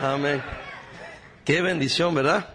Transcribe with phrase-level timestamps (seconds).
[0.00, 0.42] Amén.
[1.44, 2.54] Qué bendición, ¿verdad?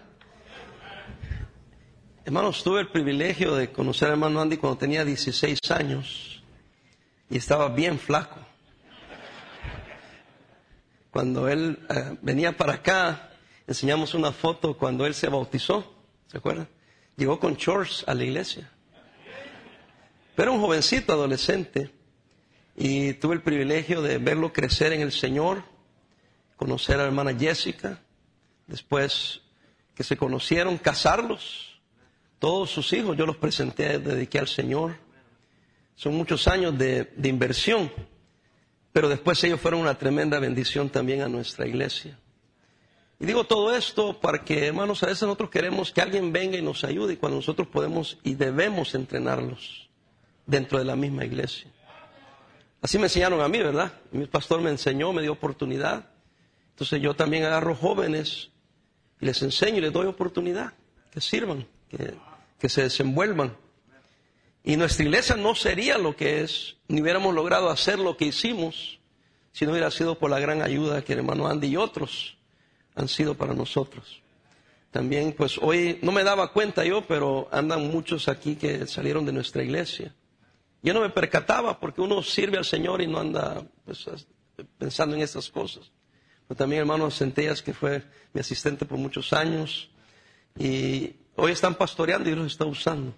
[2.24, 6.42] Hermanos, tuve el privilegio de conocer al hermano Andy cuando tenía 16 años
[7.28, 8.38] y estaba bien flaco.
[11.10, 13.30] Cuando él eh, venía para acá,
[13.66, 15.94] enseñamos una foto cuando él se bautizó,
[16.28, 16.68] ¿se acuerdan?
[17.16, 18.70] Llegó con shorts a la iglesia.
[20.36, 21.90] Pero un jovencito adolescente
[22.76, 25.71] y tuve el privilegio de verlo crecer en el Señor,
[26.62, 27.98] conocer a la hermana Jessica,
[28.68, 29.40] después
[29.96, 31.80] que se conocieron, casarlos,
[32.38, 34.94] todos sus hijos, yo los presenté, dediqué al Señor.
[35.96, 37.90] Son muchos años de, de inversión,
[38.92, 42.16] pero después ellos fueron una tremenda bendición también a nuestra iglesia.
[43.18, 46.62] Y digo todo esto para que, hermanos, a veces nosotros queremos que alguien venga y
[46.62, 49.88] nos ayude cuando nosotros podemos y debemos entrenarlos
[50.46, 51.68] dentro de la misma iglesia.
[52.80, 53.92] Así me enseñaron a mí, ¿verdad?
[54.12, 56.11] Mi pastor me enseñó, me dio oportunidad.
[56.72, 58.50] Entonces yo también agarro jóvenes
[59.20, 60.72] y les enseño y les doy oportunidad,
[61.12, 63.56] que sirvan, que, se desenvuelvan.
[64.64, 69.00] Y nuestra iglesia no sería lo que es, ni hubiéramos logrado hacer lo que hicimos,
[69.52, 72.38] si no hubiera sido por la gran ayuda que el hermano Andy y otros
[72.94, 74.22] han sido para nosotros.
[74.90, 79.32] También, pues hoy no me daba cuenta yo, pero andan muchos aquí que salieron de
[79.32, 80.14] nuestra iglesia.
[80.82, 84.04] Yo no me percataba porque uno sirve al Señor y no anda pues,
[84.78, 85.90] pensando en estas cosas.
[86.56, 89.90] También hermano Centellas, que fue mi asistente por muchos años,
[90.58, 93.14] y hoy están pastoreando y los está usando.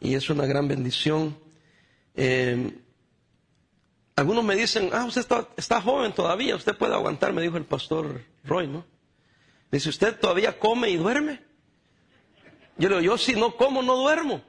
[0.00, 1.38] Y es una gran bendición.
[2.14, 2.72] Eh,
[4.14, 7.64] algunos me dicen, ah, usted está, está, joven todavía, usted puede aguantar, me dijo el
[7.64, 8.84] pastor Roy, ¿no?
[9.70, 11.42] dice, ¿usted todavía come y duerme?
[12.78, 14.42] Yo le digo, yo si no como, no duermo.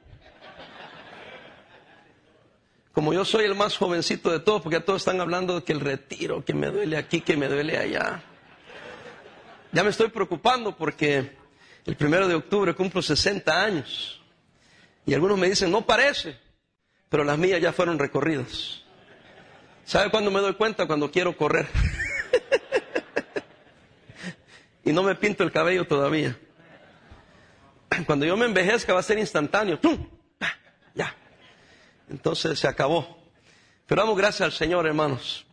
[2.97, 5.81] Como yo soy el más jovencito de todos, porque todos están hablando de que el
[5.81, 8.23] retiro, que me duele aquí, que me duele allá.
[9.71, 11.37] Ya me estoy preocupando porque
[11.85, 14.19] el primero de octubre cumplo 60 años.
[15.05, 16.39] Y algunos me dicen, no parece,
[17.07, 18.81] pero las mías ya fueron recorridas.
[19.85, 20.87] ¿Sabe cuándo me doy cuenta?
[20.87, 21.67] Cuando quiero correr.
[24.85, 26.35] y no me pinto el cabello todavía.
[28.07, 29.77] Cuando yo me envejezca va a ser instantáneo.
[29.77, 30.16] ¡Tum!
[32.09, 33.17] Entonces se acabó.
[33.85, 35.45] Pero damos gracias al Señor, hermanos.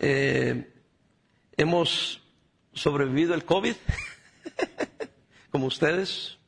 [0.00, 0.72] Eh,
[1.56, 2.20] hemos
[2.72, 3.74] sobrevivido el COVID,
[5.50, 6.38] como ustedes,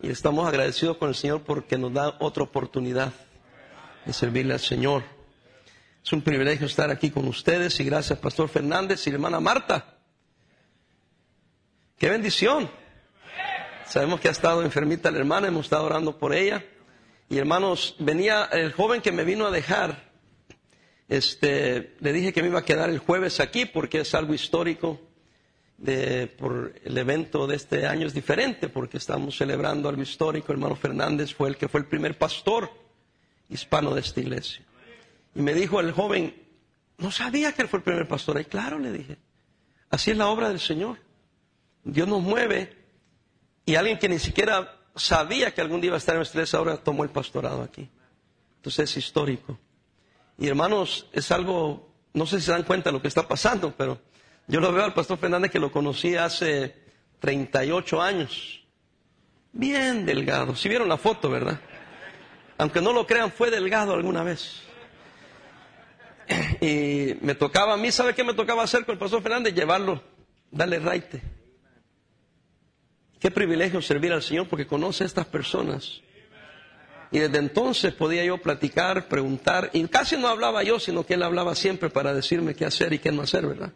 [0.00, 3.12] y estamos agradecidos con el Señor porque nos da otra oportunidad
[4.04, 5.04] de servirle al Señor.
[6.04, 9.98] Es un privilegio estar aquí con ustedes y gracias, Pastor Fernández y hermana Marta.
[11.96, 12.68] ¡Qué bendición!
[13.86, 16.64] Sabemos que ha estado enfermita la hermana, hemos estado orando por ella.
[17.32, 20.12] Y hermanos, venía el joven que me vino a dejar,
[21.08, 25.00] este, le dije que me iba a quedar el jueves aquí porque es algo histórico.
[25.78, 30.52] De, por el evento de este año es diferente porque estamos celebrando algo histórico.
[30.52, 32.70] hermano Fernández fue el que fue el primer pastor
[33.48, 34.62] hispano de esta iglesia.
[35.34, 36.36] Y me dijo el joven,
[36.98, 38.38] no sabía que él fue el primer pastor.
[38.42, 39.16] Y claro, le dije,
[39.88, 40.98] así es la obra del Señor.
[41.82, 42.76] Dios nos mueve
[43.64, 46.76] y alguien que ni siquiera sabía que algún día iba a estar en iglesia, ahora
[46.76, 47.88] tomó el pastorado aquí.
[48.56, 49.58] Entonces es histórico.
[50.38, 53.74] Y hermanos, es algo, no sé si se dan cuenta de lo que está pasando,
[53.76, 54.00] pero
[54.46, 56.74] yo lo veo al pastor Fernández que lo conocí hace
[57.20, 58.62] 38 años.
[59.52, 60.56] Bien delgado.
[60.56, 61.60] Si vieron la foto, ¿verdad?
[62.58, 64.62] Aunque no lo crean, fue delgado alguna vez.
[66.60, 69.54] Y me tocaba a mí, ¿sabe qué me tocaba hacer con el pastor Fernández?
[69.54, 70.02] Llevarlo,
[70.50, 71.22] darle raite.
[73.22, 76.00] Qué privilegio servir al Señor porque conoce a estas personas.
[77.12, 81.22] Y desde entonces podía yo platicar, preguntar, y casi no hablaba yo, sino que él
[81.22, 83.72] hablaba siempre para decirme qué hacer y qué no hacer, ¿verdad?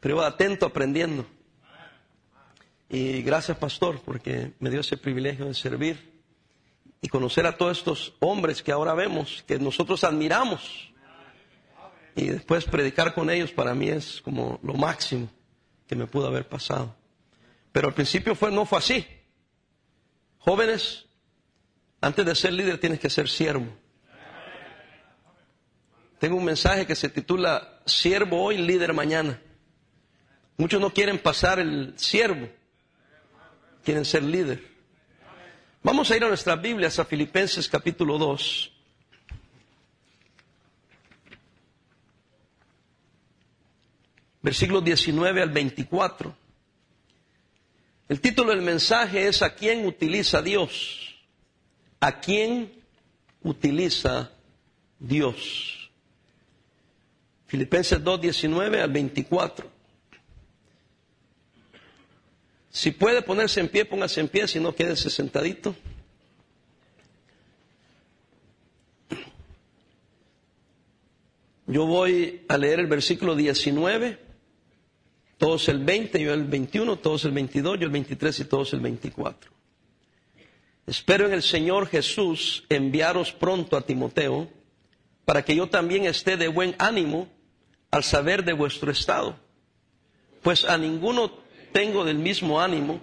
[0.00, 1.26] Pero iba atento aprendiendo.
[2.88, 6.10] Y gracias, pastor, porque me dio ese privilegio de servir
[7.00, 10.92] y conocer a todos estos hombres que ahora vemos, que nosotros admiramos.
[12.16, 15.28] Y después predicar con ellos para mí es como lo máximo
[15.86, 16.96] que me pudo haber pasado.
[17.72, 19.06] Pero al principio fue, no fue así.
[20.38, 21.06] Jóvenes,
[22.00, 23.68] antes de ser líder tienes que ser siervo.
[26.18, 29.40] Tengo un mensaje que se titula Siervo hoy, líder mañana.
[30.58, 32.48] Muchos no quieren pasar el siervo,
[33.82, 34.62] quieren ser líder.
[35.82, 38.72] Vamos a ir a nuestras Biblias, a Filipenses capítulo 2.
[44.42, 46.36] Versículos 19 al 24.
[48.10, 51.14] El título del mensaje es ¿A quién utiliza Dios?
[52.00, 52.72] ¿A quién
[53.40, 54.32] utiliza
[54.98, 55.92] Dios?
[57.46, 59.70] Filipenses 2, 19 al 24.
[62.70, 65.76] Si puede ponerse en pie, póngase en pie, si no, quédese sentadito.
[71.68, 74.29] Yo voy a leer el versículo 19,
[75.40, 78.80] todos el 20, yo el 21, todos el 22, yo el 23 y todos el
[78.80, 79.50] 24.
[80.86, 84.50] Espero en el Señor Jesús enviaros pronto a Timoteo,
[85.24, 87.26] para que yo también esté de buen ánimo
[87.90, 89.34] al saber de vuestro estado.
[90.42, 91.32] Pues a ninguno
[91.72, 93.00] tengo del mismo ánimo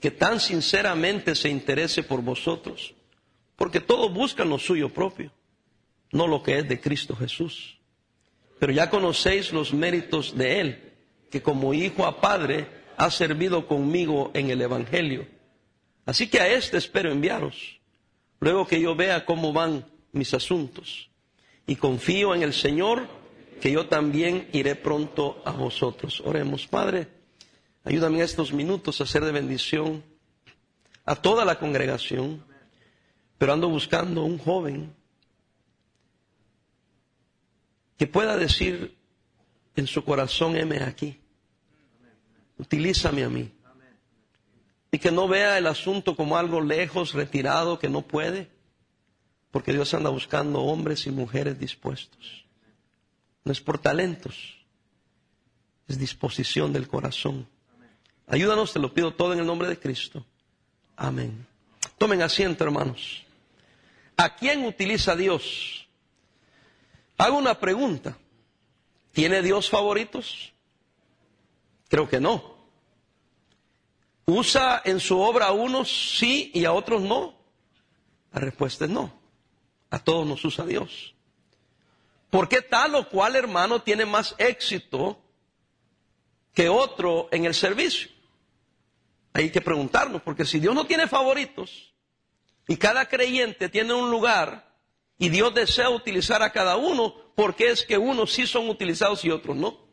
[0.00, 2.94] que tan sinceramente se interese por vosotros,
[3.56, 5.32] porque todos buscan lo suyo propio,
[6.12, 7.78] no lo que es de Cristo Jesús.
[8.58, 10.93] Pero ya conocéis los méritos de Él,
[11.34, 15.26] que como hijo a padre ha servido conmigo en el Evangelio.
[16.06, 17.80] Así que a este espero enviaros,
[18.38, 21.10] luego que yo vea cómo van mis asuntos.
[21.66, 23.08] Y confío en el Señor,
[23.60, 26.22] que yo también iré pronto a vosotros.
[26.24, 27.08] Oremos, Padre,
[27.82, 30.04] ayúdame en estos minutos a ser de bendición
[31.04, 32.44] a toda la congregación,
[33.38, 34.94] pero ando buscando un joven
[37.98, 38.96] que pueda decir
[39.74, 41.18] en su corazón, heme aquí,
[42.58, 43.52] utilízame a mí.
[44.90, 48.48] Y que no vea el asunto como algo lejos, retirado, que no puede,
[49.50, 52.44] porque Dios anda buscando hombres y mujeres dispuestos.
[53.44, 54.56] No es por talentos,
[55.88, 57.48] es disposición del corazón.
[58.26, 60.24] Ayúdanos, te lo pido todo en el nombre de Cristo.
[60.96, 61.46] Amén.
[61.98, 63.24] Tomen asiento, hermanos.
[64.16, 65.86] ¿A quién utiliza Dios?
[67.18, 68.16] Hago una pregunta.
[69.12, 70.53] ¿Tiene Dios favoritos?
[71.94, 72.56] Creo que no.
[74.26, 77.38] ¿Usa en su obra a unos sí y a otros no?
[78.32, 79.16] La respuesta es no.
[79.90, 81.14] A todos nos usa Dios.
[82.30, 85.20] ¿Por qué tal o cual hermano tiene más éxito
[86.52, 88.10] que otro en el servicio?
[89.32, 91.94] Hay que preguntarnos, porque si Dios no tiene favoritos
[92.66, 94.68] y cada creyente tiene un lugar
[95.16, 99.30] y Dios desea utilizar a cada uno porque es que unos sí son utilizados y
[99.30, 99.83] otros no.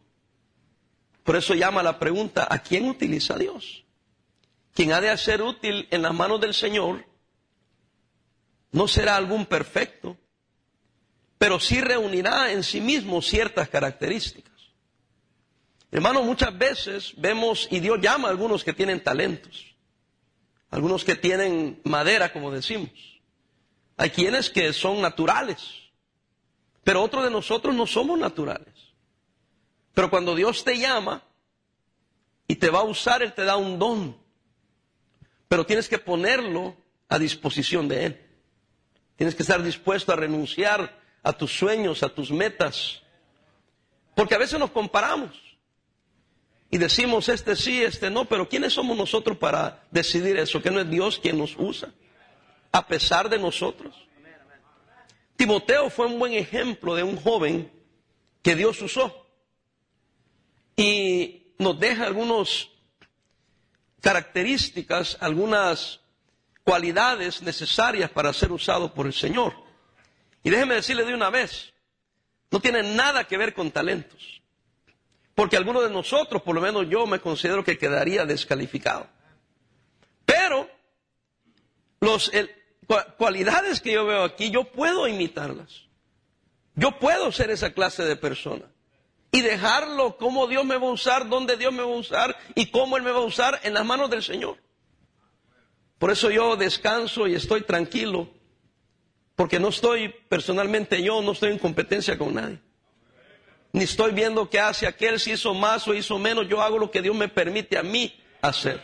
[1.23, 3.85] Por eso llama la pregunta, ¿a quién utiliza Dios?
[4.73, 7.05] Quien ha de ser útil en las manos del Señor
[8.71, 10.17] no será algún perfecto,
[11.37, 14.51] pero sí reunirá en sí mismo ciertas características.
[15.91, 19.75] Hermanos, muchas veces vemos, y Dios llama a algunos que tienen talentos,
[20.69, 22.91] algunos que tienen madera, como decimos,
[23.97, 25.59] hay quienes que son naturales,
[26.83, 28.90] pero otros de nosotros no somos naturales.
[29.93, 31.21] Pero cuando Dios te llama
[32.47, 34.17] y te va a usar, Él te da un don.
[35.47, 36.75] Pero tienes que ponerlo
[37.09, 38.21] a disposición de Él.
[39.15, 43.01] Tienes que estar dispuesto a renunciar a tus sueños, a tus metas.
[44.15, 45.31] Porque a veces nos comparamos
[46.69, 50.61] y decimos este sí, este no, pero ¿quiénes somos nosotros para decidir eso?
[50.61, 51.91] Que no es Dios quien nos usa
[52.71, 53.93] a pesar de nosotros.
[55.35, 57.71] Timoteo fue un buen ejemplo de un joven
[58.41, 59.27] que Dios usó
[60.81, 62.69] y nos deja algunas
[64.01, 65.99] características, algunas
[66.63, 69.53] cualidades necesarias para ser usado por el Señor.
[70.43, 71.71] Y déjeme decirle de una vez,
[72.49, 74.41] no tiene nada que ver con talentos.
[75.35, 79.07] Porque algunos de nosotros, por lo menos yo me considero que quedaría descalificado.
[80.25, 80.67] Pero
[81.99, 82.31] los,
[83.17, 85.83] cualidades que yo veo aquí, yo puedo imitarlas.
[86.73, 88.65] Yo puedo ser esa clase de persona.
[89.31, 92.69] Y dejarlo como Dios me va a usar, donde Dios me va a usar y
[92.69, 94.57] cómo Él me va a usar en las manos del Señor.
[95.97, 98.29] Por eso yo descanso y estoy tranquilo.
[99.35, 102.59] Porque no estoy personalmente yo, no estoy en competencia con nadie.
[103.71, 106.47] Ni estoy viendo qué hace aquel, si hizo más o hizo menos.
[106.49, 108.81] Yo hago lo que Dios me permite a mí hacer.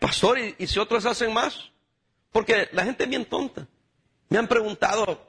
[0.00, 1.70] Pastor, ¿y, y si otros hacen más?
[2.32, 3.66] Porque la gente es bien tonta.
[4.30, 5.26] Me han preguntado,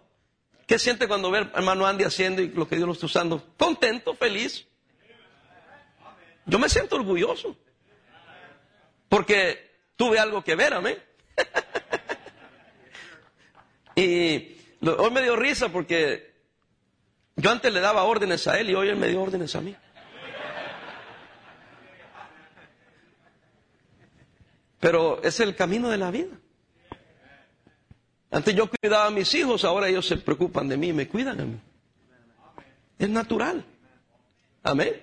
[0.66, 3.44] ¿qué siente cuando ve al hermano Andy haciendo y lo que Dios lo está usando?
[3.58, 4.68] Contento, feliz.
[6.46, 7.56] Yo me siento orgulloso.
[9.10, 11.02] Porque tuve algo que ver, amén.
[13.96, 16.34] y hoy me dio risa porque
[17.36, 19.76] yo antes le daba órdenes a él y hoy él me dio órdenes a mí.
[24.80, 26.38] Pero es el camino de la vida.
[28.36, 31.40] Antes yo cuidaba a mis hijos, ahora ellos se preocupan de mí y me cuidan
[31.40, 31.58] a mí.
[33.00, 33.64] Es natural.
[34.62, 35.02] Amén.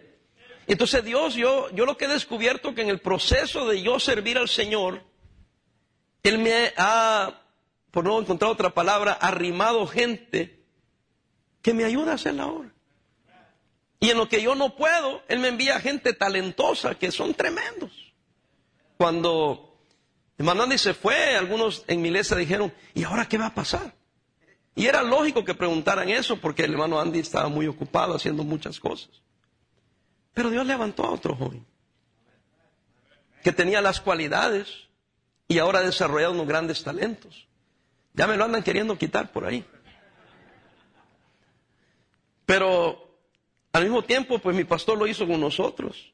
[0.67, 4.37] Entonces Dios, yo, yo lo que he descubierto que en el proceso de yo servir
[4.37, 5.03] al Señor,
[6.23, 7.41] Él me ha,
[7.91, 10.67] por no encontrar otra palabra, arrimado gente
[11.63, 12.71] que me ayuda a hacer la obra.
[13.99, 18.13] Y en lo que yo no puedo, Él me envía gente talentosa que son tremendos.
[18.99, 19.72] cuando
[20.51, 23.95] Andy se fue, algunos en mi iglesia dijeron, ¿y ahora qué va a pasar?
[24.75, 28.81] Y era lógico que preguntaran eso porque el hermano Andy estaba muy ocupado haciendo muchas
[28.81, 29.11] cosas.
[30.35, 31.67] Pero Dios levantó a otro joven
[33.43, 34.69] que tenía las cualidades
[35.49, 37.49] y ahora ha desarrollado unos grandes talentos.
[38.15, 39.65] Ya me lo andan queriendo quitar por ahí.
[42.47, 43.17] Pero
[43.73, 46.13] al mismo tiempo, pues mi pastor lo hizo con nosotros.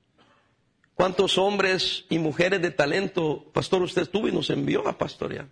[0.98, 5.46] ¿Cuántos hombres y mujeres de talento, pastor, usted tuvo y nos envió a pastorear?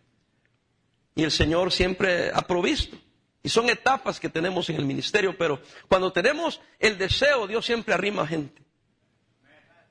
[1.14, 2.96] Y el Señor siempre ha provisto.
[3.44, 7.94] Y son etapas que tenemos en el ministerio, pero cuando tenemos el deseo, Dios siempre
[7.94, 8.60] arrima gente.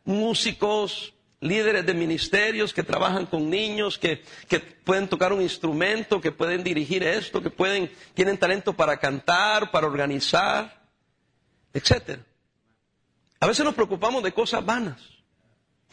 [0.03, 6.33] Músicos, líderes de ministerios que trabajan con niños, que, que, pueden tocar un instrumento, que
[6.33, 10.85] pueden dirigir esto, que pueden, tienen talento para cantar, para organizar,
[11.73, 12.19] etc.
[13.39, 15.14] A veces nos preocupamos de cosas vanas.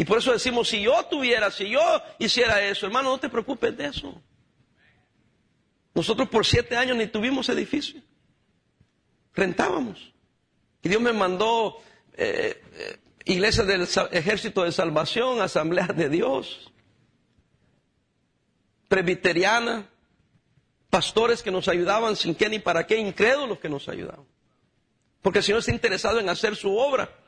[0.03, 1.81] Y por eso decimos, si yo tuviera, si yo
[2.19, 4.21] hiciera eso, hermano, no te preocupes de eso.
[5.95, 8.03] Nosotros por siete años ni tuvimos edificio.
[9.33, 10.13] Rentábamos.
[10.83, 11.77] Y Dios me mandó
[12.15, 16.73] eh, eh, iglesias del Ejército de Salvación, Asamblea de Dios,
[18.89, 19.89] presbiteriana,
[20.91, 24.27] pastores que nos ayudaban sin qué ni para qué, incrédulos que nos ayudaban.
[25.21, 27.22] Porque el Señor está interesado en hacer su obra.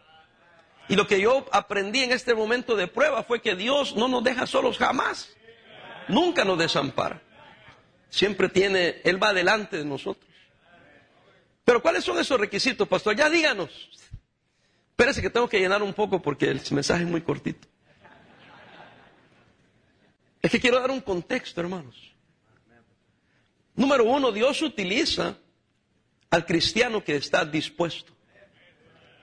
[0.89, 4.23] Y lo que yo aprendí en este momento de prueba fue que Dios no nos
[4.23, 5.35] deja solos jamás.
[6.09, 7.23] Nunca nos desampara.
[8.11, 10.31] Siempre tiene, Él va delante de nosotros.
[11.65, 13.17] Pero ¿cuáles son esos requisitos, pastor?
[13.17, 13.71] Ya díganos.
[14.91, 17.67] Espérese que tengo que llenar un poco porque el mensaje es muy cortito.
[20.41, 21.97] Es que quiero dar un contexto, hermanos.
[23.75, 25.37] Número uno, Dios utiliza
[26.31, 28.14] al cristiano que está dispuesto.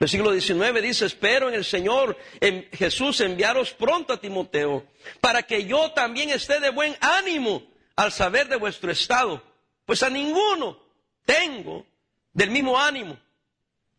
[0.02, 4.84] Versículo 19 dice, espero en el Señor, en Jesús, enviaros pronto a Timoteo,
[5.20, 9.40] para que yo también esté de buen ánimo al saber de vuestro estado.
[9.86, 10.76] Pues a ninguno
[11.24, 11.86] tengo
[12.32, 13.16] del mismo ánimo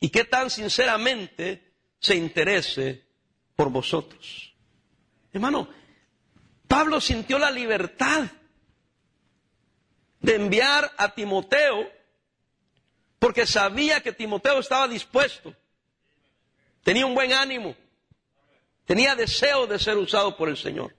[0.01, 3.05] y que tan sinceramente se interese
[3.55, 4.53] por vosotros.
[5.31, 5.69] Hermano,
[6.67, 8.25] Pablo sintió la libertad
[10.19, 11.89] de enviar a Timoteo
[13.19, 15.55] porque sabía que Timoteo estaba dispuesto,
[16.83, 17.75] tenía un buen ánimo,
[18.85, 20.93] tenía deseo de ser usado por el Señor.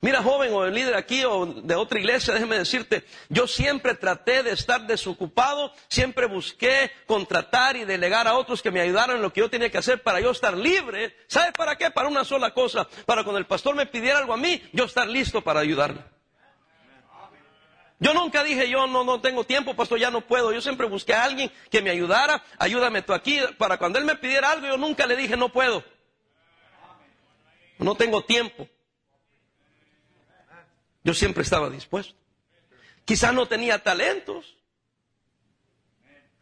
[0.00, 4.44] Mira, joven o el líder aquí o de otra iglesia, déjeme decirte, yo siempre traté
[4.44, 9.32] de estar desocupado, siempre busqué contratar y delegar a otros que me ayudaran en lo
[9.32, 11.16] que yo tenía que hacer para yo estar libre.
[11.26, 11.90] ¿Sabe para qué?
[11.90, 15.08] Para una sola cosa, para cuando el pastor me pidiera algo a mí, yo estar
[15.08, 16.00] listo para ayudarle.
[18.00, 20.52] Yo nunca dije, yo no, no tengo tiempo, pastor, ya no puedo.
[20.52, 24.14] Yo siempre busqué a alguien que me ayudara, ayúdame tú aquí, para cuando él me
[24.14, 25.82] pidiera algo, yo nunca le dije, no puedo.
[27.78, 28.68] No tengo tiempo.
[31.02, 32.14] Yo siempre estaba dispuesto.
[33.04, 34.56] Quizás no tenía talentos,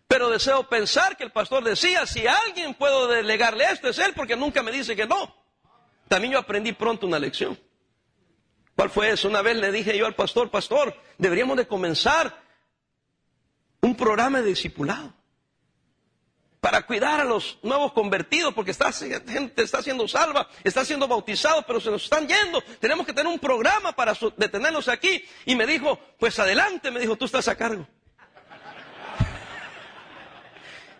[0.08, 4.36] pero deseo pensar que el pastor decía, si alguien puedo delegarle esto es él, porque
[4.36, 5.34] nunca me dice que no.
[6.08, 7.58] También yo aprendí pronto una lección.
[8.76, 9.28] ¿Cuál fue eso?
[9.28, 12.42] Una vez le dije yo al pastor, pastor, deberíamos de comenzar
[13.80, 15.14] un programa de discipulado
[16.60, 21.62] para cuidar a los nuevos convertidos, porque esta gente está siendo salva, está siendo bautizado,
[21.66, 22.60] pero se nos están yendo.
[22.80, 25.24] Tenemos que tener un programa para detenerlos aquí.
[25.46, 27.86] Y me dijo, pues adelante, me dijo, tú estás a cargo.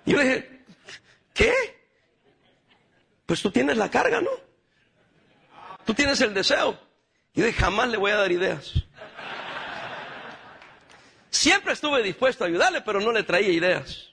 [0.07, 0.65] Y yo le dije,
[1.35, 1.53] ¿qué?
[3.27, 4.31] Pues tú tienes la carga, ¿no?
[5.85, 6.86] Tú tienes el deseo.
[7.37, 8.73] Y yo dije, jamás le voy a dar ideas.
[11.29, 14.09] Siempre estuve dispuesto a ayudarle, pero no le traía ideas.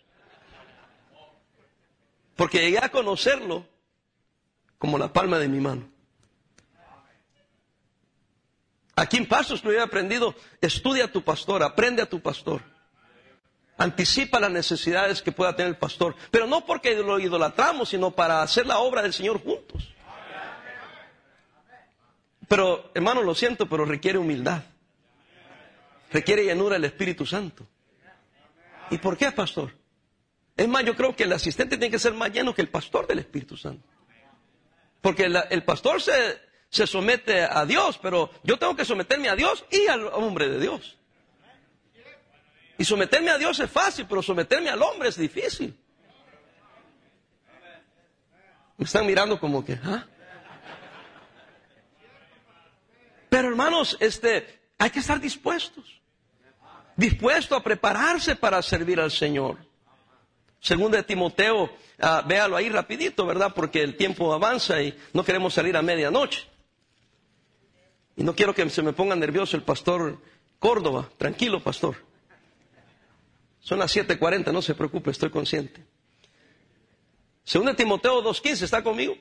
[2.35, 3.65] Porque llegué a conocerlo
[4.77, 5.89] como la palma de mi mano.
[8.95, 12.61] Aquí en Pasos lo he aprendido, estudia a tu pastor, aprende a tu pastor.
[13.77, 18.41] Anticipa las necesidades que pueda tener el pastor, pero no porque lo idolatramos, sino para
[18.41, 19.93] hacer la obra del Señor juntos.
[22.53, 24.61] Pero, hermano, lo siento, pero requiere humildad.
[26.11, 27.65] Requiere llenura del Espíritu Santo.
[28.91, 29.75] ¿Y por qué, pastor?
[30.55, 33.07] Es más, yo creo que el asistente tiene que ser más lleno que el pastor
[33.07, 33.83] del Espíritu Santo.
[35.01, 36.11] Porque el pastor se,
[36.69, 40.59] se somete a Dios, pero yo tengo que someterme a Dios y al hombre de
[40.59, 40.95] Dios.
[42.77, 45.75] Y someterme a Dios es fácil, pero someterme al hombre es difícil.
[48.77, 50.05] Me están mirando como que, ¿ah?
[53.33, 54.45] Pero hermanos, este,
[54.77, 55.99] hay que estar dispuestos.
[56.95, 59.57] Dispuesto a prepararse para servir al Señor.
[60.59, 63.51] Segundo de Timoteo, uh, véalo ahí rapidito, ¿verdad?
[63.55, 66.47] Porque el tiempo avanza y no queremos salir a medianoche.
[68.15, 70.21] Y no quiero que se me ponga nervioso el pastor
[70.59, 71.09] Córdoba.
[71.17, 71.95] Tranquilo, pastor.
[73.61, 75.83] Son las 7:40, no se preocupe, estoy consciente.
[77.43, 79.15] Según Timoteo 2:15, ¿está conmigo?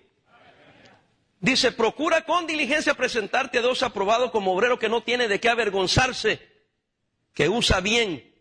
[1.42, 5.48] Dice, procura con diligencia presentarte a Dios aprobado como obrero que no tiene de qué
[5.48, 6.40] avergonzarse,
[7.34, 8.32] que usa bien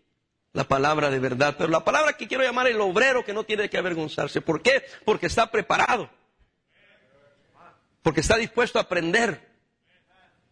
[0.53, 1.55] la palabra de verdad.
[1.57, 4.41] Pero la palabra que quiero llamar el obrero que no tiene de qué avergonzarse.
[4.41, 4.85] ¿Por qué?
[5.03, 6.11] Porque está preparado.
[8.03, 9.49] Porque está dispuesto a aprender.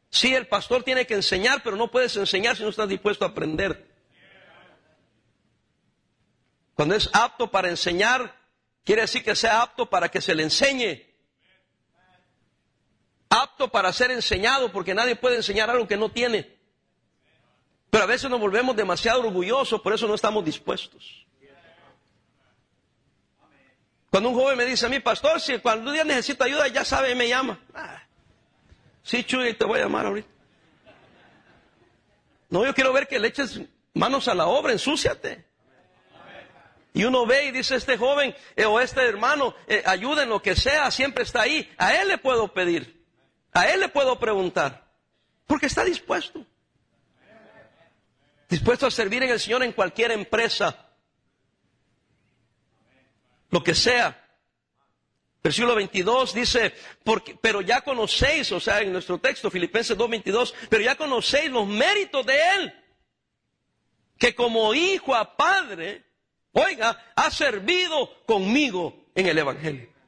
[0.10, 3.28] Sí, el pastor tiene que enseñar, pero no puedes enseñar si no estás dispuesto a
[3.28, 3.94] aprender.
[6.74, 8.36] Cuando es apto para enseñar,
[8.84, 11.09] quiere decir que sea apto para que se le enseñe.
[13.68, 16.58] Para ser enseñado, porque nadie puede enseñar algo que no tiene.
[17.90, 21.26] Pero a veces nos volvemos demasiado orgullosos, por eso no estamos dispuestos.
[24.10, 26.84] Cuando un joven me dice a mí, pastor, si cuando un día necesita ayuda, ya
[26.84, 27.60] sabe, me llama.
[27.76, 28.02] Ah,
[29.04, 30.30] sí, Chuy, te voy a llamar ahorita.
[32.50, 33.62] No, yo quiero ver que le eches
[33.94, 35.46] manos a la obra, ensúciate.
[36.94, 40.42] Y uno ve y dice, este joven eh, o este hermano, eh, ayuda en lo
[40.42, 41.72] que sea, siempre está ahí.
[41.78, 42.99] A él le puedo pedir,
[43.60, 44.86] a él le puedo preguntar,
[45.46, 46.46] porque está dispuesto.
[48.48, 50.90] Dispuesto a servir en el Señor en cualquier empresa,
[53.50, 54.26] lo que sea.
[55.42, 56.74] Versículo 22 dice,
[57.04, 61.68] porque, pero ya conocéis, o sea, en nuestro texto, Filipenses 2.22, pero ya conocéis los
[61.68, 62.74] méritos de Él,
[64.18, 66.04] que como hijo a padre,
[66.52, 69.99] oiga, ha servido conmigo en el Evangelio.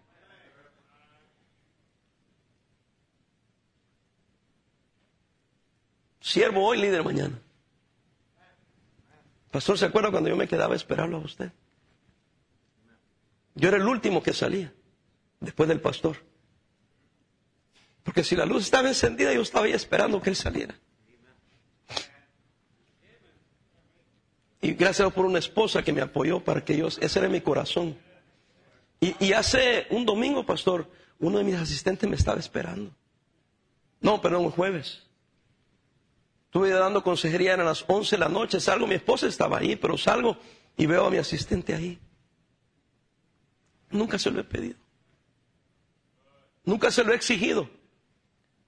[6.22, 7.38] Siervo hoy, líder mañana.
[9.50, 11.52] Pastor, ¿se acuerda cuando yo me quedaba esperando a usted?
[13.56, 14.72] Yo era el último que salía,
[15.40, 16.18] después del pastor.
[18.04, 20.76] Porque si la luz estaba encendida, yo estaba ahí esperando que él saliera.
[24.62, 27.98] Y gracias por una esposa que me apoyó para que yo, ese era mi corazón.
[29.00, 30.88] Y, y, hace un domingo, pastor,
[31.20, 32.96] uno de mis asistentes me estaba esperando.
[34.00, 35.11] No, perdón, un jueves.
[36.52, 39.98] Estuve dando consejería, eran las 11 de la noche, salgo, mi esposa estaba ahí, pero
[39.98, 40.36] salgo
[40.76, 41.98] y veo a mi asistente ahí.
[43.90, 44.78] Nunca se lo he pedido.
[46.66, 47.70] Nunca se lo he exigido.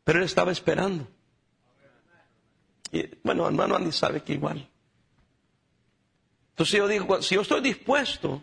[0.06, 1.10] Pero él estaba esperando.
[2.94, 4.66] Y, bueno, hermano Andy sabe que igual.
[6.52, 8.42] Entonces yo digo, si yo estoy dispuesto,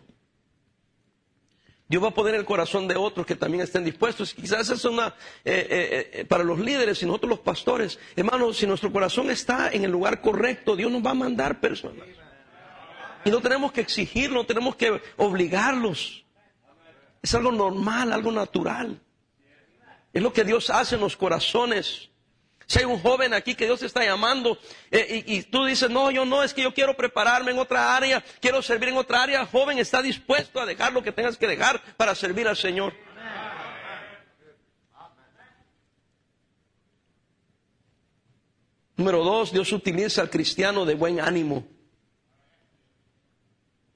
[1.91, 4.33] Dios va a poner el corazón de otros que también estén dispuestos.
[4.33, 5.07] Quizás es una
[5.43, 7.99] eh, eh, eh, para los líderes y nosotros los pastores.
[8.15, 12.07] Hermanos, si nuestro corazón está en el lugar correcto, Dios nos va a mandar personas.
[13.25, 16.23] Y no tenemos que exigir, no tenemos que obligarlos.
[17.21, 18.97] Es algo normal, algo natural.
[20.13, 22.09] Es lo que Dios hace en los corazones.
[22.71, 24.57] Si hay un joven aquí que Dios está llamando
[24.91, 28.23] eh, y, tú dices, no, yo no, es que yo quiero prepararme en otra área,
[28.39, 31.81] quiero servir en otra área, joven está dispuesto a dejar lo que tengas que dejar
[31.97, 32.93] para servir al Señor.
[38.95, 41.67] Número dos, Dios utiliza al cristiano de buen ánimo.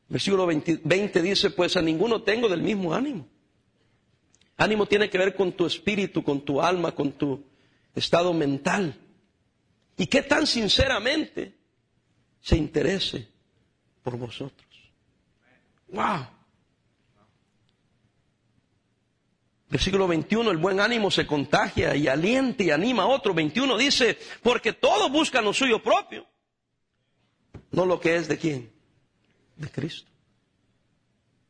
[0.09, 3.25] Versículo 20, 20, dice, pues a ninguno tengo del mismo ánimo.
[4.57, 7.54] Ánimo tiene que ver con tu espíritu, con tu alma, con tu
[7.95, 8.99] estado mental.
[9.97, 11.55] Y qué tan sinceramente
[12.41, 13.27] se interese
[14.03, 14.67] por vosotros.
[15.87, 16.27] Wow.
[19.69, 23.33] Versículo 21, el buen ánimo se contagia y alienta y anima a otro.
[23.33, 26.25] 21 dice, porque todos buscan lo suyo propio,
[27.71, 28.71] no lo que es de quién,
[29.55, 30.09] de Cristo.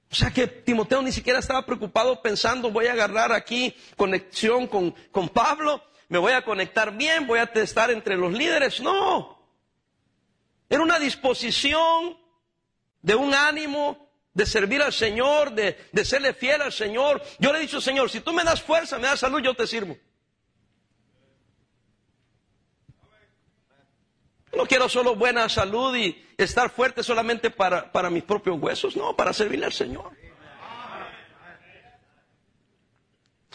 [0.10, 4.92] O sea que Timoteo ni siquiera estaba preocupado pensando, voy a agarrar aquí conexión con,
[5.12, 8.80] con Pablo me voy a conectar bien, voy a estar entre los líderes.
[8.82, 9.38] No.
[10.70, 12.18] Era una disposición
[13.02, 17.22] de un ánimo de servir al Señor, de, de serle fiel al Señor.
[17.40, 19.66] Yo le he dicho, Señor, si tú me das fuerza, me das salud, yo te
[19.66, 19.98] sirvo.
[24.56, 29.16] No quiero solo buena salud y estar fuerte solamente para, para mis propios huesos, no,
[29.16, 30.12] para servirle al Señor.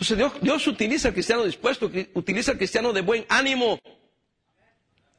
[0.00, 3.78] Entonces Dios, utiliza al cristiano dispuesto, utiliza al cristiano de buen ánimo.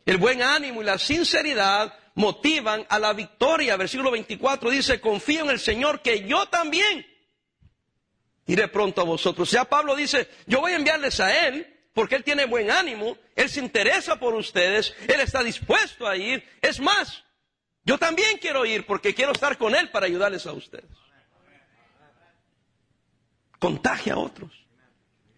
[0.08, 3.78] El buen ánimo y la sinceridad motivan a la victoria.
[3.78, 7.06] Versículo 24 dice, confío en el Señor que yo también
[8.48, 9.52] iré pronto a vosotros.
[9.52, 13.50] Ya Pablo dice, yo voy a enviarles a Él porque Él tiene buen ánimo, Él
[13.50, 16.44] se interesa por ustedes, Él está dispuesto a ir.
[16.60, 17.24] Es más,
[17.86, 20.90] yo también quiero ir porque quiero estar con Él para ayudarles a ustedes.
[23.60, 24.62] Contagia a otros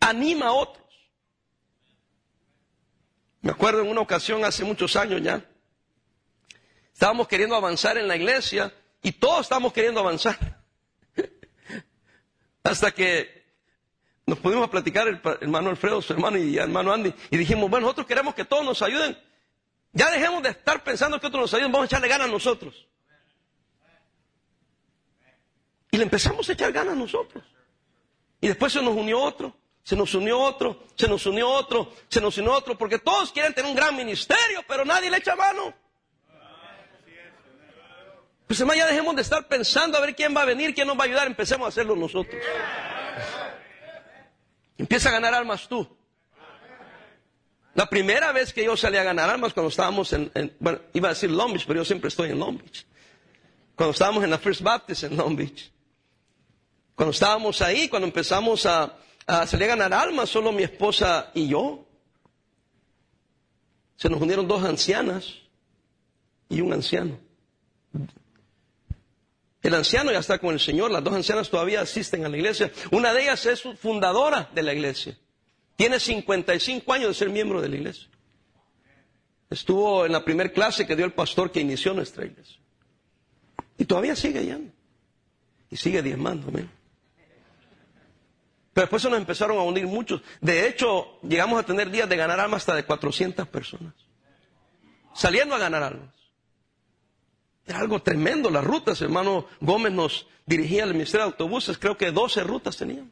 [0.03, 0.83] anima a otros.
[3.41, 5.43] Me acuerdo en una ocasión hace muchos años ya,
[6.93, 10.63] estábamos queriendo avanzar en la iglesia y todos estábamos queriendo avanzar.
[12.63, 13.43] Hasta que
[14.25, 17.87] nos pudimos platicar el hermano Alfredo, su hermano y el hermano Andy, y dijimos, bueno,
[17.87, 19.17] nosotros queremos que todos nos ayuden.
[19.91, 22.87] Ya dejemos de estar pensando que otros nos ayuden, vamos a echarle ganas a nosotros.
[25.91, 27.43] Y le empezamos a echar ganas a nosotros.
[28.39, 32.21] Y después se nos unió otro, se nos unió otro, se nos unió otro, se
[32.21, 35.73] nos unió otro, porque todos quieren tener un gran ministerio, pero nadie le echa mano.
[38.47, 40.97] Pues hermano, ya dejemos de estar pensando a ver quién va a venir, quién nos
[40.97, 42.41] va a ayudar, empecemos a hacerlo nosotros.
[44.77, 45.97] Empieza a ganar almas tú.
[47.75, 51.13] La primera vez que yo salí a ganar almas cuando estábamos en, bueno, iba a
[51.13, 52.85] decir Long Beach, pero yo siempre estoy en Long Beach.
[53.75, 55.71] Cuando estábamos en la First Baptist en Long Beach.
[56.95, 61.47] Cuando estábamos ahí, cuando empezamos a, a salir a ganar almas, solo mi esposa y
[61.47, 61.85] yo.
[63.95, 65.35] Se nos unieron dos ancianas
[66.49, 67.19] y un anciano.
[69.61, 72.71] El anciano ya está con el Señor, las dos ancianas todavía asisten a la iglesia.
[72.91, 75.17] Una de ellas es fundadora de la iglesia.
[75.77, 78.09] Tiene 55 años de ser miembro de la iglesia.
[79.49, 82.57] Estuvo en la primera clase que dio el pastor que inició nuestra iglesia.
[83.77, 84.73] Y todavía sigue yendo.
[85.69, 86.51] Y sigue diezmando,
[88.73, 90.21] Pero después se nos empezaron a unir muchos.
[90.41, 93.93] De hecho, llegamos a tener días de ganar almas hasta de 400 personas.
[95.13, 96.13] Saliendo a ganar almas.
[97.67, 98.99] Era algo tremendo las rutas.
[99.01, 101.77] Hermano Gómez nos dirigía al Ministerio de Autobuses.
[101.77, 103.11] Creo que 12 rutas tenían.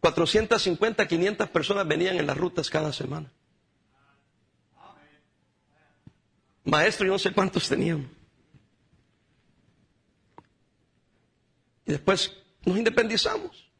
[0.00, 3.30] 450, 500 personas venían en las rutas cada semana.
[6.64, 8.08] Maestro, yo no sé cuántos tenían.
[11.86, 12.32] Y después
[12.64, 13.71] nos independizamos.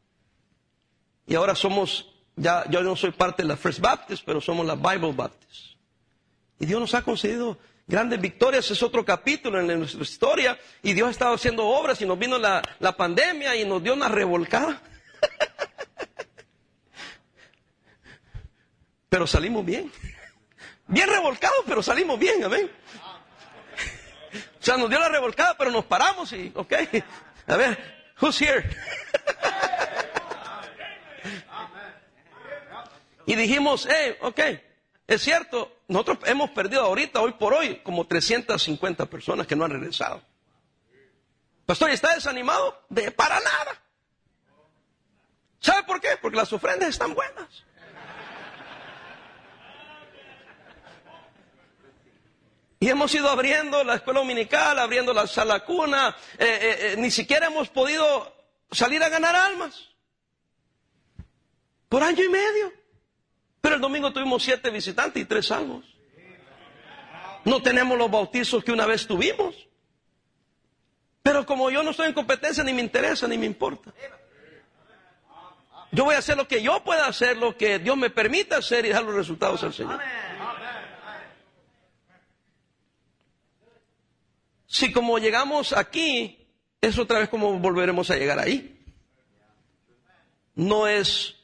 [1.25, 4.75] Y ahora somos, ya yo no soy parte de la First Baptist, pero somos la
[4.75, 5.77] Bible Baptist.
[6.59, 7.57] Y Dios nos ha concedido
[7.87, 12.05] grandes victorias, es otro capítulo en nuestra historia, y Dios ha estado haciendo obras y
[12.05, 12.61] nos vino la,
[12.95, 14.81] pandemia y nos dio una revolcada.
[19.09, 19.91] pero salimos bien.
[20.87, 22.69] Bien revolcados, pero salimos bien, amén.
[24.33, 26.73] O sea, nos dio la revolcada, pero nos paramos y, ok,
[27.47, 28.63] a ver, who's here?
[33.25, 34.39] y dijimos, hey, ok,
[35.07, 39.71] es cierto, nosotros hemos perdido ahorita, hoy por hoy, como 350 personas que no han
[39.71, 40.21] regresado.
[41.65, 42.85] Pastor, ¿y está desanimado?
[42.89, 43.81] De para nada.
[45.59, 46.09] ¿Sabe por qué?
[46.21, 47.63] Porque las ofrendas están buenas.
[52.79, 57.11] Y hemos ido abriendo la escuela dominical, abriendo la sala cuna, eh, eh, eh, ni
[57.11, 58.35] siquiera hemos podido
[58.71, 59.87] salir a ganar almas.
[61.87, 62.82] Por año y medio.
[63.63, 65.85] Pero el domingo tuvimos siete visitantes y tres salvos.
[67.45, 69.55] No tenemos los bautizos que una vez tuvimos.
[71.21, 73.93] Pero como yo no estoy en competencia, ni me interesa, ni me importa.
[75.93, 78.85] Yo voy a hacer lo que yo pueda hacer, lo que Dios me permita hacer
[78.85, 80.01] y dar los resultados al Señor.
[84.67, 86.49] Si como llegamos aquí,
[86.81, 88.77] es otra vez como volveremos a llegar ahí.
[90.53, 91.37] No es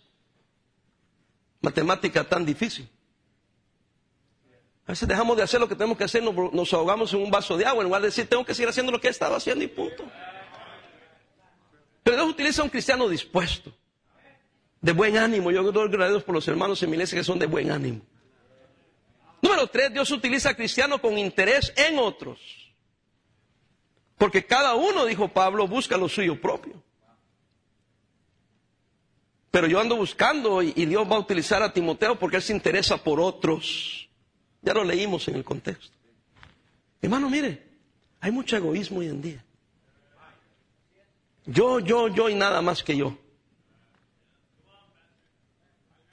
[1.61, 2.89] matemática tan difícil.
[4.85, 7.55] A veces dejamos de hacer lo que tenemos que hacer, nos, ahogamos en un vaso
[7.55, 9.63] de agua, en lugar de decir, tengo que seguir haciendo lo que he estado haciendo
[9.63, 10.03] y punto.
[12.01, 13.71] Pero Dios utiliza a un cristiano dispuesto,
[14.81, 15.51] de buen ánimo.
[15.51, 18.01] Yo doy gracias por los hermanos en mi iglesia que son de buen ánimo.
[19.41, 22.39] Número tres, Dios utiliza a cristianos con interés en otros.
[24.17, 26.78] Porque cada uno, dijo Pablo, busca lo suyo propio.
[29.51, 32.97] Pero yo ando buscando y, Dios va a utilizar a Timoteo porque Él se interesa
[32.97, 34.07] por otros.
[34.61, 35.97] Ya lo leímos en el contexto.
[37.01, 37.63] Hermano, mire,
[38.19, 39.43] hay mucho egoísmo hoy en día.
[41.45, 43.17] Yo, yo, yo y nada más que yo.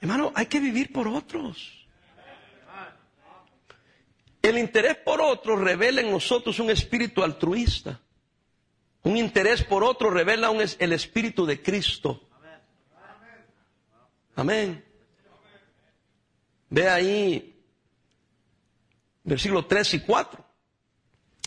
[0.01, 1.85] Hermano, hay que vivir por otros.
[4.41, 7.99] El interés por otros revela en nosotros un espíritu altruista.
[9.03, 12.26] Un interés por otro revela el espíritu de Cristo.
[14.37, 14.85] Amén.
[16.69, 17.59] Ve ahí
[19.23, 20.45] versículos 3 y 4.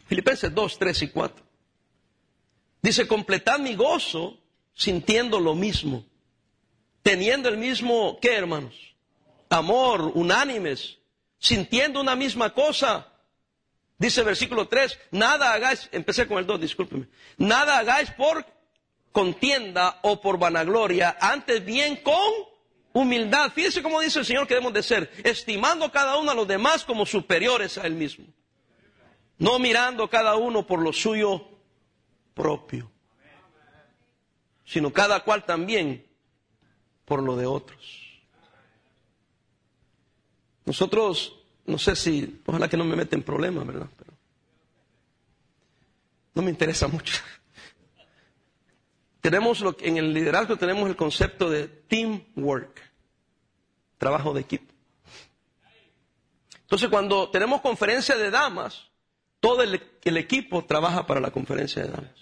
[0.06, 1.46] Filipenses 2, 3 y 4.
[2.82, 4.38] Dice, completad mi gozo
[4.74, 6.04] sintiendo lo mismo,
[7.02, 8.74] teniendo el mismo, ¿qué hermanos?
[9.50, 10.98] Amor, unánimes,
[11.38, 13.06] sintiendo una misma cosa.
[13.98, 18.44] Dice versículo 3, nada hagáis, empecé con el 2, discúlpeme, nada hagáis por
[19.12, 22.49] contienda o por vanagloria, antes bien con
[22.92, 23.52] Humildad.
[23.52, 26.84] Fíjese cómo dice el Señor que debemos de ser, estimando cada uno a los demás
[26.84, 28.26] como superiores a Él mismo.
[29.38, 31.48] No mirando cada uno por lo suyo
[32.34, 32.90] propio,
[34.64, 36.06] sino cada cual también
[37.04, 38.20] por lo de otros.
[40.64, 43.88] Nosotros, no sé si, ojalá que no me meten problemas, ¿verdad?
[43.96, 44.12] Pero
[46.34, 47.14] no me interesa mucho.
[49.20, 52.80] Tenemos lo, en el liderazgo tenemos el concepto de teamwork,
[53.98, 54.72] trabajo de equipo.
[56.62, 58.86] Entonces, cuando tenemos conferencia de damas,
[59.40, 59.82] todo el,
[60.16, 62.14] equipo trabaja para la conferencia de damas.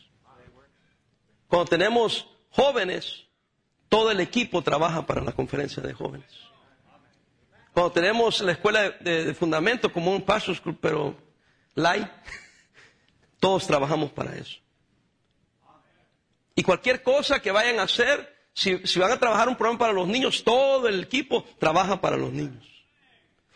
[1.47, 3.27] Cuando tenemos jóvenes,
[3.89, 6.31] todo el equipo trabaja para la conferencia de jóvenes.
[7.73, 11.17] Cuando tenemos la escuela de, de, fundamento como un paso, pero
[11.75, 12.09] light,
[13.39, 14.59] todos trabajamos para eso.
[16.59, 20.09] Y cualquier cosa que vayan a hacer, si, van a trabajar un programa para los
[20.09, 22.66] niños, todo el equipo trabaja para los niños.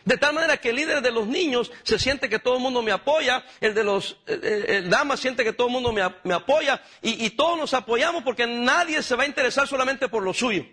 [0.05, 2.81] De tal manera que el líder de los niños se siente que todo el mundo
[2.81, 6.33] me apoya, el de los el, el damas siente que todo el mundo me, me
[6.33, 10.33] apoya y, y todos nos apoyamos porque nadie se va a interesar solamente por lo
[10.33, 10.65] suyo.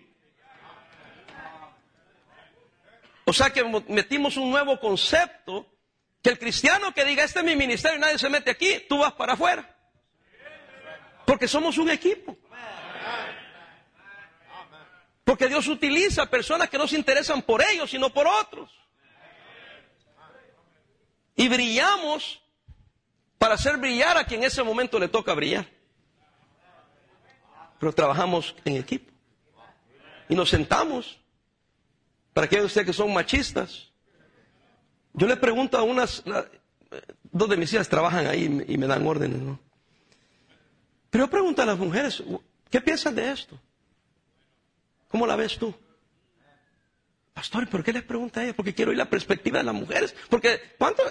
[3.24, 5.66] O sea que metimos un nuevo concepto,
[6.22, 8.98] que el cristiano que diga, este es mi ministerio y nadie se mete aquí, tú
[8.98, 9.79] vas para afuera.
[11.30, 12.36] Porque somos un equipo.
[15.22, 18.68] Porque Dios utiliza personas que no se interesan por ellos, sino por otros.
[21.36, 22.42] Y brillamos
[23.38, 25.68] para hacer brillar a quien en ese momento le toca brillar.
[27.78, 29.12] Pero trabajamos en equipo.
[30.28, 31.20] Y nos sentamos.
[32.32, 33.92] Para aquellos de ustedes que son machistas.
[35.12, 36.24] Yo le pregunto a unas,
[37.22, 39.69] dos de mis hijas trabajan ahí y me dan órdenes, ¿no?
[41.10, 42.22] Pero yo pregunto a las mujeres,
[42.70, 43.60] ¿qué piensan de esto?
[45.08, 45.74] ¿Cómo la ves tú?
[47.34, 48.54] Pastor, ¿por qué les pregunta a ella?
[48.54, 50.14] Porque quiero oír la perspectiva de las mujeres.
[50.28, 51.02] Porque ¿cuánto?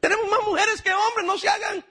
[0.00, 1.84] tenemos más mujeres que hombres, no se hagan.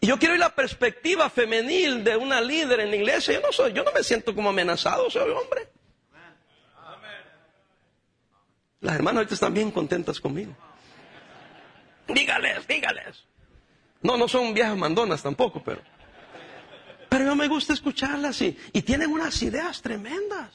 [0.00, 3.34] Y yo quiero oír la perspectiva femenil de una líder en la iglesia.
[3.34, 5.68] Yo no soy, yo no me siento como amenazado, soy hombre.
[8.80, 10.56] Las hermanas ahorita están bien contentas conmigo.
[12.08, 13.24] Dígales, dígales.
[14.02, 15.80] No, no son viejas mandonas tampoco, pero.
[17.08, 20.50] Pero yo me gusta escucharlas y, y tienen unas ideas tremendas.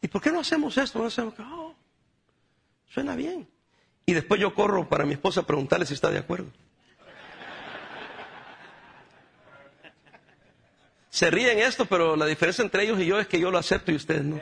[0.00, 0.98] ¿Y por qué no hacemos esto?
[0.98, 1.74] No hacemos, oh,
[2.88, 3.48] suena bien.
[4.06, 6.50] Y después yo corro para mi esposa a preguntarle si está de acuerdo.
[11.10, 13.90] Se ríen esto, pero la diferencia entre ellos y yo es que yo lo acepto
[13.90, 14.38] y ustedes no.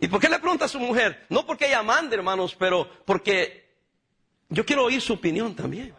[0.00, 1.26] ¿Y por qué le pregunta a su mujer?
[1.28, 3.68] No porque ella mande, hermanos, pero porque
[4.48, 5.94] yo quiero oír su opinión también.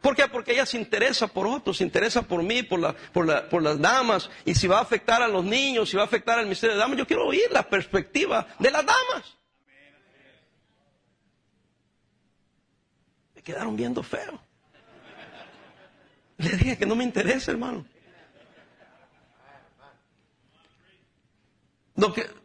[0.00, 0.26] ¿Por qué?
[0.28, 3.78] Porque ella se interesa por otros, se interesa por mí, por, por, la, por las
[3.78, 6.74] damas, y si va a afectar a los niños, si va a afectar al ministerio
[6.74, 9.36] de damas, yo quiero oír la perspectiva de las damas.
[13.34, 14.40] Me quedaron viendo feo.
[16.38, 17.84] Le dije que no me interesa, hermano.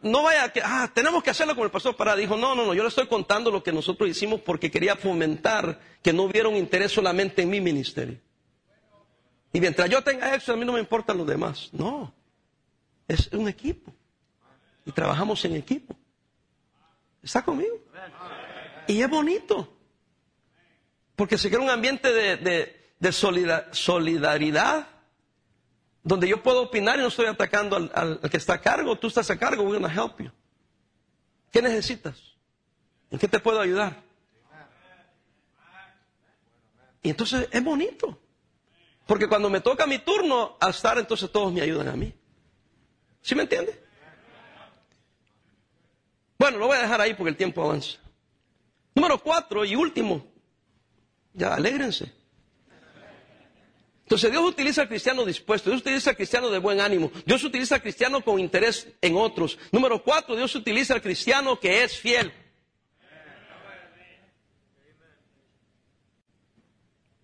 [0.02, 2.16] No, vaya que, ah, tenemos que hacerlo como el pastor Pará.
[2.16, 5.80] Dijo, no, no, no, yo le estoy contando lo que nosotros hicimos porque quería fomentar
[6.02, 8.18] que no hubiera un interés solamente en mi ministerio.
[9.52, 11.70] Y mientras yo tenga eso, a mí no me importan los demás.
[11.72, 12.12] No,
[13.08, 13.92] es un equipo.
[14.84, 15.96] Y trabajamos en equipo.
[17.22, 17.76] ¿Está conmigo?
[18.86, 19.72] Y es bonito.
[21.16, 24.95] Porque se crea un ambiente de, de, de solidaridad
[26.06, 28.96] donde yo puedo opinar y no estoy atacando al, al, al, que está a cargo,
[28.96, 30.30] tú estás a cargo, we're going to help you.
[31.50, 32.16] ¿Qué necesitas?
[33.10, 34.04] ¿En qué te puedo ayudar?
[37.02, 38.20] Y entonces es bonito.
[39.04, 42.14] Porque cuando me toca mi turno a estar, entonces todos me ayudan a mí.
[43.20, 43.82] ¿Sí me entiende?
[46.38, 47.98] Bueno, lo voy a dejar ahí porque el tiempo avanza.
[48.94, 50.24] Número cuatro y último.
[51.32, 52.12] Ya, alégrense.
[54.06, 57.74] Entonces Dios utiliza al cristiano dispuesto, Dios utiliza al cristiano de buen ánimo, Dios utiliza
[57.74, 59.58] al cristiano con interés en otros.
[59.72, 62.32] Número cuatro, Dios utiliza al cristiano que es fiel.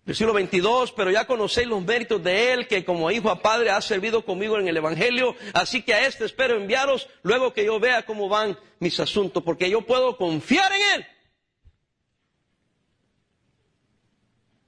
[0.05, 3.79] Versículo 22, pero ya conocéis los méritos de Él, que como hijo a padre ha
[3.79, 8.05] servido conmigo en el Evangelio, así que a este espero enviaros luego que yo vea
[8.05, 11.07] cómo van mis asuntos, porque yo puedo confiar en Él.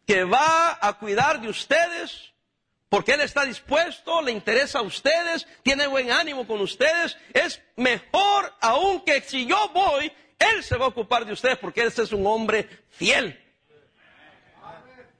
[0.05, 2.33] Que va a cuidar de ustedes,
[2.89, 8.53] porque Él está dispuesto, le interesa a ustedes, tiene buen ánimo con ustedes, es mejor
[8.61, 12.11] aún que si yo voy, Él se va a ocupar de ustedes, porque Él es
[12.11, 13.41] un hombre fiel.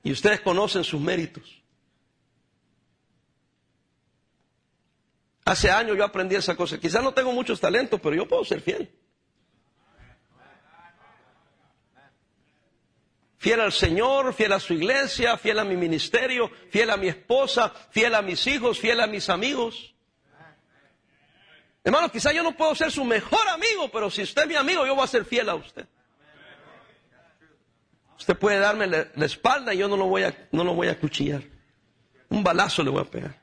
[0.02, 1.62] Y ustedes conocen sus méritos.
[5.44, 6.78] Hace años yo aprendí esa cosa.
[6.78, 8.90] Quizás no tengo muchos talentos, pero yo puedo ser fiel.
[13.46, 17.72] Fiel al Señor, fiel a su iglesia, fiel a mi ministerio, fiel a mi esposa,
[17.90, 19.94] fiel a mis hijos, fiel a mis amigos.
[21.84, 24.84] Hermano, quizás yo no puedo ser su mejor amigo, pero si usted es mi amigo,
[24.84, 25.86] yo voy a ser fiel a usted.
[28.18, 30.98] Usted puede darme la, espalda y yo no lo voy a, no lo voy a
[30.98, 31.44] cuchillar.
[32.28, 33.40] Un balazo le voy a pegar.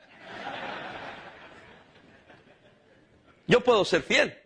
[3.48, 4.38] Yo puedo ser fiel.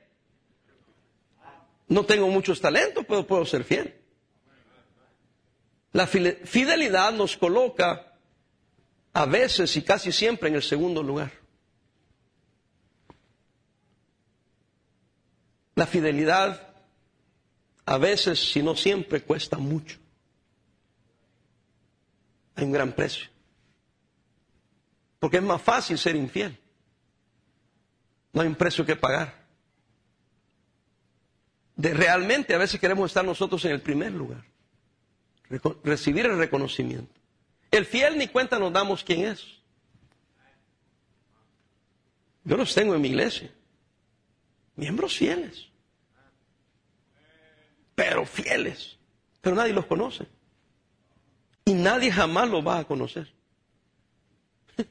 [1.88, 4.07] No tengo muchos talentos, pero puedo ser fiel.
[5.98, 8.14] La fidelidad nos coloca
[9.14, 11.32] a veces y casi siempre en el segundo lugar.
[15.74, 16.72] La fidelidad
[17.84, 19.98] a veces, si no siempre, cuesta mucho.
[22.54, 23.30] Hay un gran precio.
[25.18, 26.60] Porque es más fácil ser infiel.
[28.34, 29.48] No hay un precio que pagar.
[31.76, 34.46] De realmente a veces queremos estar nosotros en el primer lugar.
[35.84, 37.14] Recibir el reconocimiento.
[37.72, 39.46] El fiel ni cuenta nos damos quién es.
[42.44, 43.54] Yo los tengo en mi iglesia.
[44.76, 45.68] Miembros fieles.
[47.96, 48.98] Pero fieles.
[49.42, 50.28] Pero nadie los conoce.
[51.66, 53.34] Y nadie jamás los va a conocer.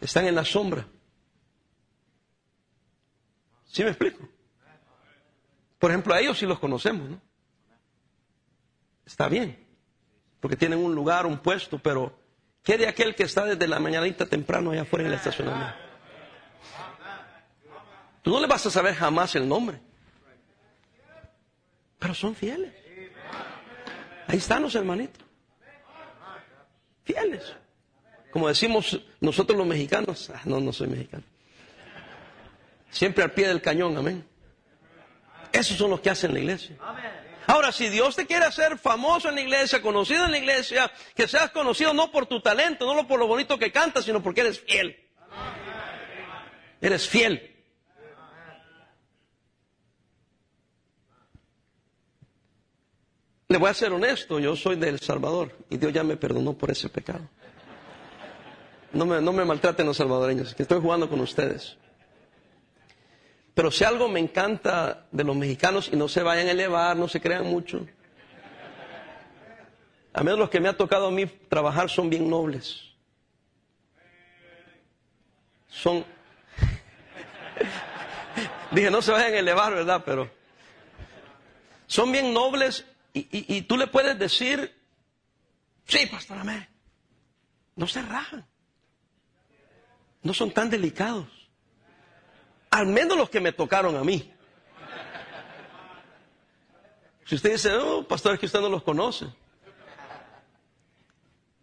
[0.00, 0.86] Están en la sombra.
[3.66, 4.26] ¿Sí me explico?
[5.78, 7.20] Por ejemplo, a ellos sí los conocemos, ¿no?
[9.06, 9.58] Está bien,
[10.40, 12.18] porque tienen un lugar, un puesto, pero
[12.62, 15.74] ¿qué de aquel que está desde la mañanita temprano allá afuera en el estacionamiento?
[18.22, 19.78] Tú no le vas a saber jamás el nombre,
[21.98, 22.72] pero son fieles.
[24.26, 25.22] Ahí están los hermanitos.
[27.04, 27.54] Fieles.
[28.32, 31.22] Como decimos nosotros los mexicanos, ah, no, no soy mexicano.
[32.90, 34.24] Siempre al pie del cañón, amén.
[35.52, 36.76] Esos son los que hacen la iglesia.
[37.54, 41.28] Ahora, si Dios te quiere hacer famoso en la iglesia, conocido en la iglesia, que
[41.28, 44.58] seas conocido no por tu talento, no por lo bonito que cantas, sino porque eres
[44.58, 44.96] fiel.
[46.80, 47.54] Eres fiel.
[53.46, 56.54] Le voy a ser honesto, yo soy de El Salvador y Dios ya me perdonó
[56.54, 57.30] por ese pecado.
[58.92, 61.76] No me, no me maltraten los salvadoreños, que estoy jugando con ustedes.
[63.54, 67.08] Pero si algo me encanta de los mexicanos, y no se vayan a elevar, no
[67.08, 67.86] se crean mucho.
[70.12, 72.82] A menos los que me ha tocado a mí trabajar son bien nobles.
[75.68, 76.04] Son.
[78.70, 80.02] Dije, no se vayan a elevar, ¿verdad?
[80.04, 80.30] Pero.
[81.86, 84.74] Son bien nobles y, tú le puedes decir,
[85.86, 86.66] sí, pastor, amén.
[87.76, 88.44] No se rajan.
[90.22, 91.28] No son tan delicados.
[92.74, 94.34] Al menos los que me tocaron a mí.
[97.24, 99.26] Si usted dice, oh, pastor, es que usted no los conoce.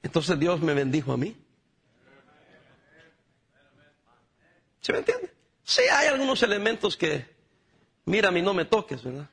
[0.01, 1.35] Entonces Dios me bendijo a mí.
[4.79, 5.33] ¿Se me entiende?
[5.65, 7.25] Sí, hay algunos elementos que,
[8.05, 9.27] mira, a mí no me toques, ¿verdad?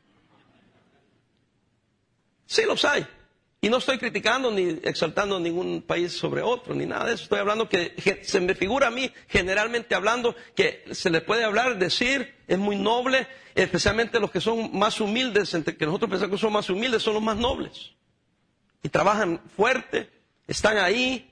[2.44, 3.06] Sí, los hay.
[3.60, 7.24] Y no estoy criticando ni exaltando ningún país sobre otro, ni nada de eso.
[7.24, 11.76] Estoy hablando que se me figura a mí, generalmente hablando, que se le puede hablar,
[11.76, 16.40] decir, es muy noble, especialmente los que son más humildes, entre que nosotros pensamos que
[16.40, 17.94] son más humildes, son los más nobles.
[18.84, 20.08] Y trabajan fuerte,
[20.46, 21.28] están ahí,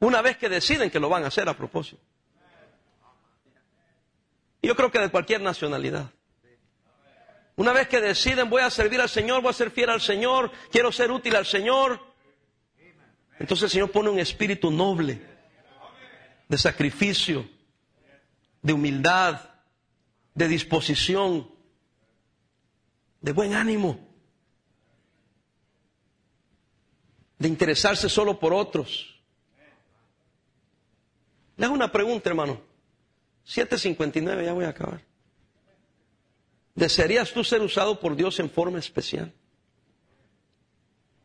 [0.00, 2.02] una vez que deciden que lo van a hacer a propósito.
[4.60, 6.10] Yo creo que de cualquier nacionalidad.
[7.56, 10.52] Una vez que deciden voy a servir al Señor, voy a ser fiel al Señor,
[10.70, 11.98] quiero ser útil al Señor,
[13.38, 15.20] entonces el Señor pone un espíritu noble
[16.48, 17.48] de sacrificio,
[18.62, 19.40] de humildad,
[20.34, 21.50] de disposición,
[23.20, 23.98] de buen ánimo,
[27.38, 29.18] de interesarse solo por otros.
[31.56, 32.60] Le hago una pregunta, hermano.
[33.46, 35.02] 7.59, ya voy a acabar.
[36.76, 39.32] ¿Desearías tú ser usado por Dios en forma especial?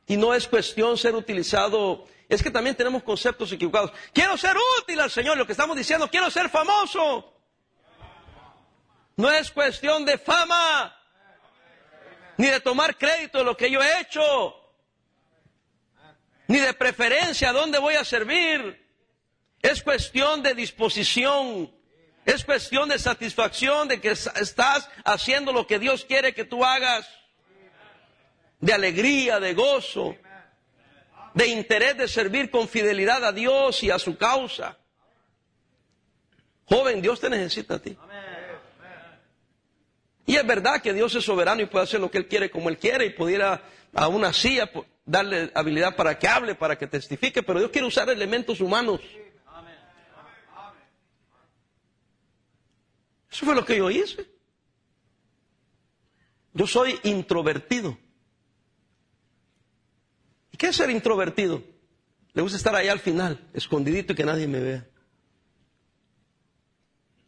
[0.08, 3.92] Y no es cuestión ser utilizado, es que también tenemos conceptos equivocados.
[4.14, 7.34] Quiero ser útil al Señor, lo que estamos diciendo, quiero ser famoso.
[9.18, 10.98] No es cuestión de fama,
[12.38, 14.56] ni de tomar crédito de lo que yo he hecho,
[16.48, 18.90] ni de preferencia a dónde voy a servir.
[19.62, 21.76] Es cuestión de disposición
[22.26, 27.08] es cuestión de satisfacción, de que estás haciendo lo que Dios quiere que tú hagas.
[28.60, 30.16] De alegría, de gozo.
[31.34, 34.78] de interés de servir con fidelidad a Dios y a su causa.
[36.66, 37.98] Joven, Dios te necesita a ti.
[40.26, 42.70] Y es verdad que Dios es soberano y puede hacer lo que Él quiere como
[42.70, 43.64] Él quiere y pudiera
[43.94, 44.70] a una silla
[45.06, 49.02] darle habilidad para que hable, para que testifique, pero Dios quiere usar elementos humanos.
[53.32, 54.30] Eso fue lo que yo hice.
[56.54, 57.98] Yo soy introvertido.
[60.52, 61.64] ¿Y qué es ser introvertido?
[62.34, 64.88] Le gusta estar allá al final, escondidito y que nadie me vea.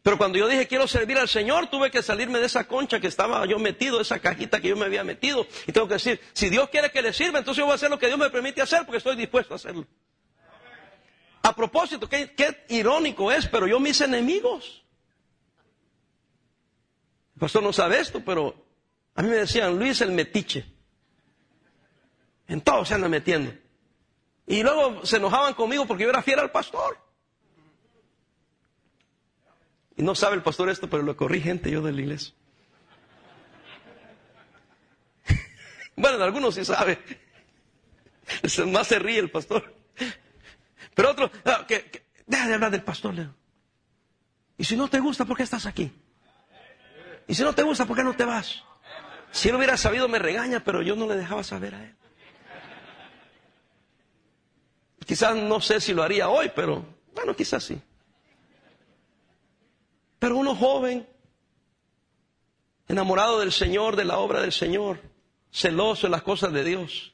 [0.02, 3.06] Pero cuando yo dije quiero servir al Señor, tuve que salirme de esa concha que
[3.06, 5.46] estaba yo metido, esa cajita que yo me había metido.
[5.66, 7.88] Y tengo que decir, si Dios quiere que le sirva, entonces yo voy a hacer
[7.88, 9.86] lo que Dios me permite hacer porque estoy dispuesto a hacerlo.
[11.42, 14.83] A propósito, qué, qué irónico es, pero yo mis enemigos.
[17.34, 18.54] El pastor no sabe esto, pero
[19.14, 20.64] a mí me decían, Luis el metiche.
[22.46, 23.52] En todo se anda metiendo.
[24.46, 26.98] Y luego se enojaban conmigo porque yo era fiel al pastor.
[29.96, 32.34] Y no sabe el pastor esto, pero lo corrí gente yo de la iglesia.
[35.96, 36.98] bueno, algunos sí sabe.
[38.66, 39.74] Más se ríe el pastor.
[40.94, 43.14] Pero otro, ah, que, deja de hablar del pastor.
[44.58, 45.92] Y si no te gusta, ¿por qué estás aquí?
[47.26, 48.62] Y si no te gusta, ¿por qué no te vas?
[49.30, 51.96] Si él hubiera sabido, me regaña, pero yo no le dejaba saber a él.
[55.04, 57.80] Quizás no sé si lo haría hoy, pero bueno, quizás sí.
[60.18, 61.06] Pero uno joven,
[62.88, 65.00] enamorado del Señor, de la obra del Señor,
[65.50, 67.13] celoso de las cosas de Dios.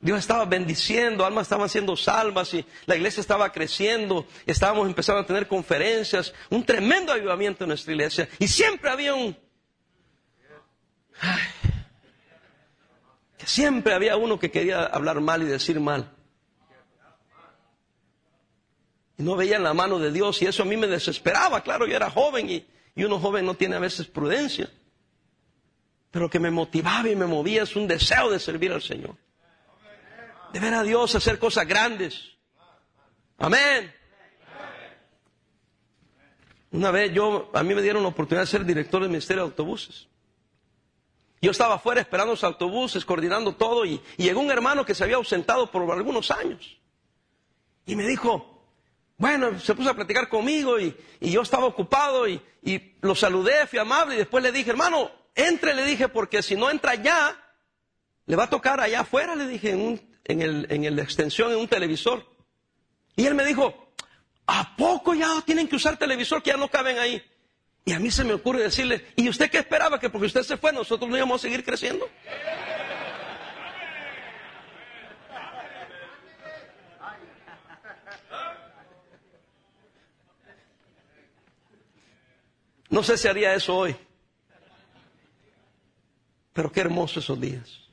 [0.00, 5.26] Dios estaba bendiciendo, almas estaban siendo salvas y la iglesia estaba creciendo, estábamos empezando a
[5.26, 9.36] tener conferencias, un tremendo avivamiento en nuestra iglesia y siempre había un...
[13.38, 16.12] que siempre había uno que quería hablar mal y decir mal.
[19.18, 21.62] Y no veían la mano de Dios y eso a mí me desesperaba.
[21.62, 24.70] Claro, yo era joven y, y uno joven no tiene a veces prudencia.
[26.10, 29.16] Pero lo que me motivaba y me movía es un deseo de servir al Señor.
[30.52, 32.36] De ver a Dios hacer cosas grandes.
[33.38, 33.92] Amén.
[36.70, 39.50] Una vez yo, a mí me dieron la oportunidad de ser director del Ministerio de
[39.50, 40.08] Autobuses.
[41.40, 45.04] Yo estaba afuera esperando los autobuses, coordinando todo, y, y, llegó un hermano que se
[45.04, 46.78] había ausentado por algunos años.
[47.84, 48.56] Y me dijo,
[49.18, 52.40] bueno, se puso a platicar conmigo y, yo estaba ocupado y,
[53.00, 56.70] lo saludé, fui amable y después le dije, hermano, entre, le dije, porque si no
[56.70, 57.36] entra ya,
[58.26, 61.52] le va a tocar allá afuera, le dije, en, un, en, el, en la extensión,
[61.52, 62.24] en un televisor.
[63.14, 63.92] Y él me dijo,
[64.46, 67.22] ¿a poco ya tienen que usar televisor que ya no caben ahí?
[67.84, 70.00] Y a mí se me ocurre decirle, ¿y usted qué esperaba?
[70.00, 72.08] Que porque usted se fue, nosotros no íbamos a seguir creciendo.
[82.88, 83.96] No sé si haría eso hoy.
[86.52, 87.85] Pero qué hermoso esos días.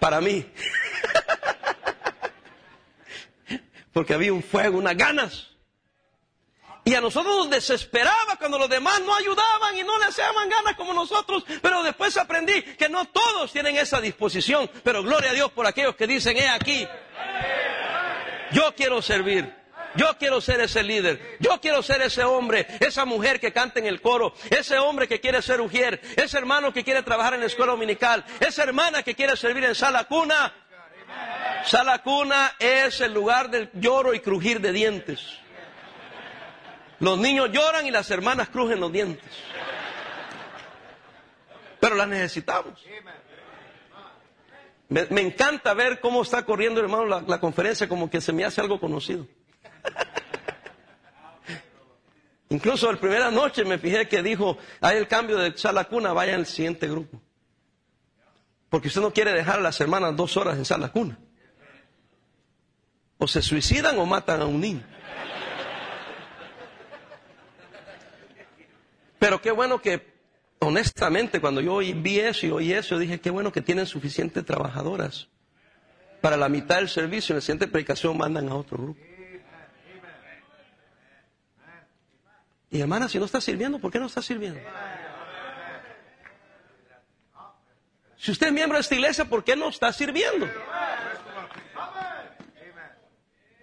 [0.00, 0.44] Para mí.
[3.92, 5.48] Porque había un fuego, unas ganas.
[6.84, 10.74] Y a nosotros nos desesperaba cuando los demás no ayudaban y no le hacían ganas
[10.76, 11.44] como nosotros.
[11.60, 14.70] Pero después aprendí que no todos tienen esa disposición.
[14.82, 16.88] Pero gloria a Dios por aquellos que dicen, he aquí.
[18.52, 19.59] Yo quiero servir.
[19.96, 21.36] Yo quiero ser ese líder.
[21.40, 25.20] Yo quiero ser ese hombre, esa mujer que canta en el coro, ese hombre que
[25.20, 29.14] quiere ser ujier, ese hermano que quiere trabajar en la escuela dominical, esa hermana que
[29.14, 30.54] quiere servir en sala cuna.
[31.64, 35.38] Sala cuna es el lugar del lloro y crujir de dientes.
[37.00, 39.30] Los niños lloran y las hermanas crujen los dientes.
[41.80, 42.84] Pero las necesitamos.
[44.88, 48.78] Me, encanta ver cómo está corriendo, hermano, la conferencia, como que se me hace algo
[48.78, 49.26] conocido.
[52.50, 56.34] Incluso la primera noche me fijé que dijo, hay el cambio de sala cuna, vaya
[56.34, 57.20] al siguiente grupo.
[58.68, 61.18] Porque usted no quiere dejar a las hermanas dos horas en sala cuna.
[63.18, 64.82] O se suicidan o matan a un niño.
[69.20, 70.14] Pero qué bueno que,
[70.60, 75.28] honestamente, cuando yo vi eso y oí eso, dije, qué bueno que tienen suficientes trabajadoras.
[76.20, 79.00] Para la mitad del servicio, en la siguiente predicación mandan a otro grupo.
[82.70, 84.60] Y hermana, si no está sirviendo, ¿por qué no está sirviendo?
[88.16, 90.48] Si usted es miembro de esta iglesia, ¿por qué no está sirviendo?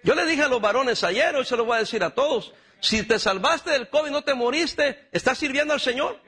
[0.04, 2.54] Yo le dije a los varones ayer, hoy se lo voy a decir a todos,
[2.80, 6.20] si te salvaste del COVID y no te moriste, ¿estás sirviendo al Señor?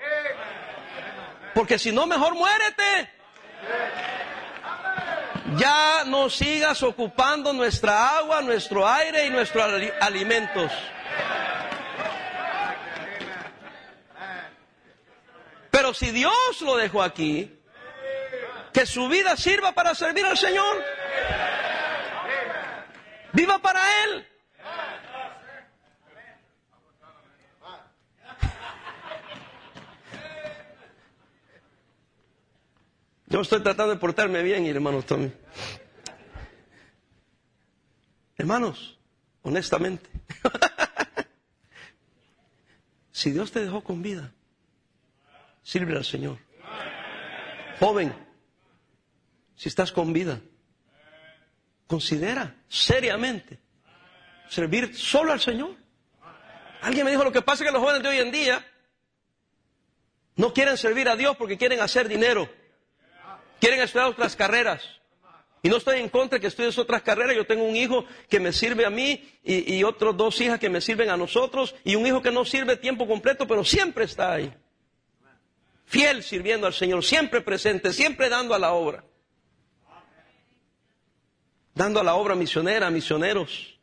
[1.53, 3.11] Porque si no, mejor muérete.
[5.55, 9.65] Ya no sigas ocupando nuestra agua, nuestro aire y nuestros
[9.99, 10.71] alimentos.
[15.79, 17.57] Pero si Dios lo dejó aquí,
[18.73, 20.83] que su vida sirva para servir al Señor.
[23.31, 24.27] Viva para Él.
[33.27, 35.31] Yo estoy tratando de portarme bien, hermano Tommy.
[38.37, 38.99] Hermanos,
[39.43, 40.09] honestamente,
[43.13, 44.33] si Dios te dejó con vida,
[45.69, 46.39] sirve al Señor.
[47.79, 48.11] Joven,
[49.55, 50.41] si estás con vida,
[51.85, 53.59] considera seriamente
[54.49, 55.75] servir solo al Señor.
[56.81, 58.65] Alguien me dijo, lo que pasa es que los jóvenes de hoy en día
[60.37, 62.49] no quieren servir a Dios porque quieren hacer dinero.
[63.59, 64.81] Quieren estudiar otras carreras.
[65.61, 67.35] Y no estoy en contra de que estudies otras carreras.
[67.35, 70.69] Yo tengo un hijo que me sirve a mí y, y otros dos hijas que
[70.69, 74.33] me sirven a nosotros y un hijo que no sirve tiempo completo, pero siempre está
[74.33, 74.51] ahí.
[75.89, 79.03] Fiel sirviendo al Señor, siempre presente, siempre dando a la obra.
[81.73, 83.79] Dando a la obra misionera, misioneros.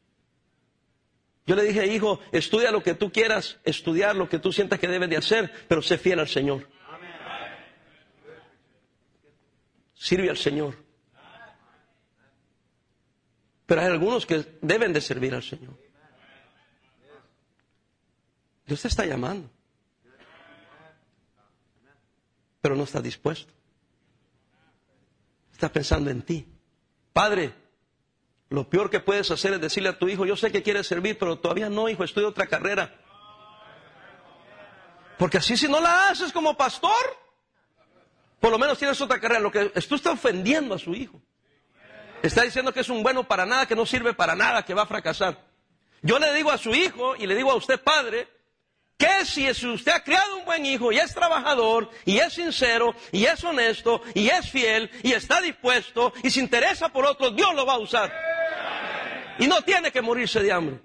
[1.46, 4.86] Yo le dije, hijo, estudia lo que tú quieras, estudiar lo que tú sientas que
[4.86, 6.68] debes de hacer, pero sé fiel al Señor.
[9.94, 10.76] Sirve al Señor.
[13.66, 15.76] Pero hay algunos que deben de servir al Señor.
[18.64, 19.55] Dios te está llamando.
[22.66, 23.52] Pero no está dispuesto.
[25.52, 26.44] Está pensando en ti.
[27.12, 27.54] Padre,
[28.48, 31.16] lo peor que puedes hacer es decirle a tu hijo, yo sé que quieres servir,
[31.16, 32.92] pero todavía no, hijo, estudia otra carrera.
[35.16, 36.90] Porque así si no la haces como pastor,
[38.40, 39.38] por lo menos tienes otra carrera.
[39.38, 41.22] Lo que tú estás ofendiendo a su hijo.
[42.20, 44.82] Está diciendo que es un bueno para nada, que no sirve para nada, que va
[44.82, 45.40] a fracasar.
[46.02, 48.26] Yo le digo a su hijo y le digo a usted, padre,
[48.96, 53.24] que si usted ha criado un buen hijo y es trabajador y es sincero y
[53.24, 57.66] es honesto y es fiel y está dispuesto y se interesa por otro, Dios lo
[57.66, 58.12] va a usar.
[59.38, 60.78] Y no tiene que morirse de hambre.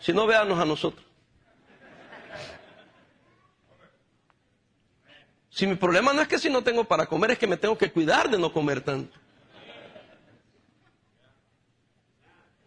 [0.00, 1.06] Si no, véanos a nosotros.
[5.50, 7.76] Si mi problema no es que si no tengo para comer, es que me tengo
[7.76, 9.16] que cuidar de no comer tanto.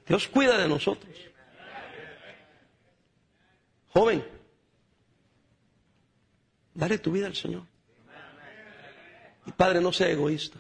[0.06, 1.12] Dios cuida de nosotros.
[3.94, 4.26] Joven,
[6.84, 7.64] dale tu vida al Señor.
[9.46, 10.60] Y padre, no sea egoísta.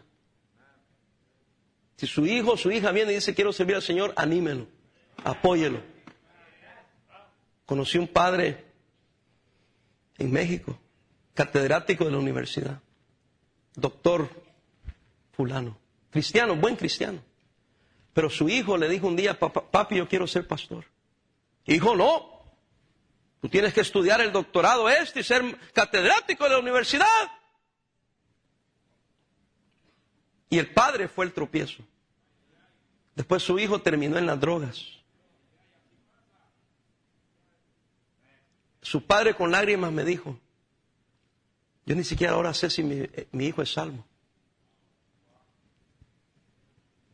[1.98, 4.68] Si su hijo o su hija viene y dice quiero servir al Señor, anímelo,
[5.24, 5.82] apóyelo.
[7.66, 8.64] Conocí un padre
[10.18, 10.80] en México
[11.34, 12.80] catedrático de la universidad,
[13.76, 14.30] doctor
[15.34, 15.78] fulano,
[16.10, 17.20] cristiano, buen cristiano.
[18.14, 20.86] Pero su hijo le dijo un día, papi, yo quiero ser pastor.
[21.66, 22.33] Hijo, no.
[23.44, 27.30] Tú tienes que estudiar el doctorado este y ser catedrático de la universidad.
[30.50, 31.84] Y el padre fue el tropiezo.
[33.16, 34.86] Después su hijo terminó en las drogas.
[38.82, 40.40] Su padre con lágrimas me dijo,
[41.86, 44.06] yo ni siquiera ahora sé si eh, mi, hijo es salvo.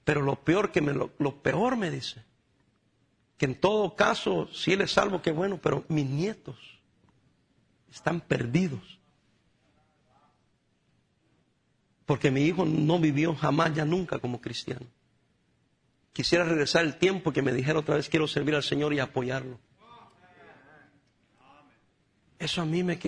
[0.03, 2.23] Pero lo peor que me lo, peor me dice,
[3.39, 6.57] que en todo caso, si él es salvo, qué bueno, pero mis nietos
[7.89, 8.99] están perdidos.
[12.05, 14.85] Porque mi hijo no vivió jamás, ya nunca como cristiano.
[16.11, 19.57] Quisiera regresar el tiempo que me dijera otra vez, quiero servir al Señor y apoyarlo.
[22.37, 22.99] Eso a mí me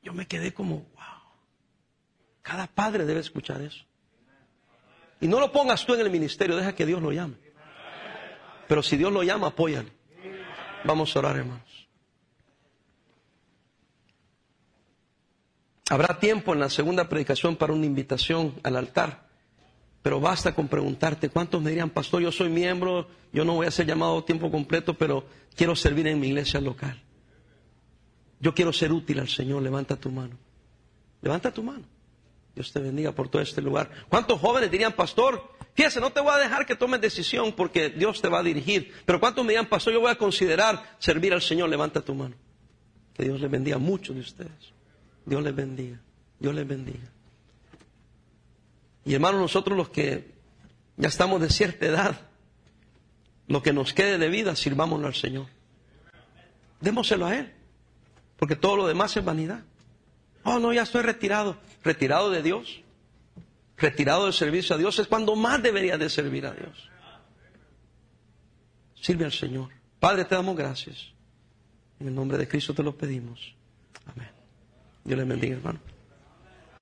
[0.00, 1.16] yo me quedé como, wow.
[2.42, 3.84] Cada padre debe escuchar eso.
[5.20, 7.45] Y no lo pongas tú en el ministerio, deja que Dios lo llame.
[8.68, 9.92] Pero si Dios lo llama, apóyale.
[10.84, 11.88] Vamos a orar, hermanos.
[15.88, 19.26] Habrá tiempo en la segunda predicación para una invitación al altar.
[20.02, 23.70] Pero basta con preguntarte, ¿cuántos me dirían, pastor, yo soy miembro, yo no voy a
[23.70, 27.02] ser llamado a tiempo completo, pero quiero servir en mi iglesia local?
[28.38, 30.36] Yo quiero ser útil al Señor, levanta tu mano.
[31.22, 31.84] Levanta tu mano.
[32.54, 33.90] Dios te bendiga por todo este lugar.
[34.08, 35.55] ¿Cuántos jóvenes dirían, pastor?
[35.76, 38.92] Fíjese, no te voy a dejar que tomes decisión porque Dios te va a dirigir.
[39.04, 39.92] Pero ¿cuántos me dirían, pastor?
[39.92, 41.68] Yo voy a considerar servir al Señor.
[41.68, 42.34] Levanta tu mano.
[43.14, 44.72] Que Dios les bendiga a muchos de ustedes.
[45.24, 46.00] Dios les bendiga.
[46.38, 47.10] Dios les bendiga.
[49.04, 50.32] Y hermanos, nosotros los que
[50.96, 52.20] ya estamos de cierta edad,
[53.46, 55.46] lo que nos quede de vida, sirvámoslo al Señor.
[56.80, 57.52] Démoselo a Él
[58.38, 59.60] porque todo lo demás es vanidad.
[60.44, 61.56] Oh, no, ya estoy retirado.
[61.82, 62.80] ¿Retirado de Dios?
[63.76, 66.90] Retirado del servicio a Dios, es cuando más debería de servir a Dios.
[68.94, 69.70] Sirve al Señor.
[70.00, 71.12] Padre, te damos gracias.
[72.00, 73.54] En el nombre de Cristo te lo pedimos.
[74.06, 74.30] Amén.
[75.04, 75.80] Dios le bendiga, hermano.